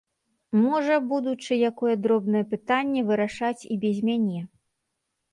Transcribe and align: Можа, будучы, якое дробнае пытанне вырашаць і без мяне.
Можа, 0.59 0.95
будучы, 1.09 1.57
якое 1.69 1.91
дробнае 2.05 2.41
пытанне 2.53 3.03
вырашаць 3.09 3.67
і 3.75 3.77
без 3.85 4.01
мяне. 4.09 4.41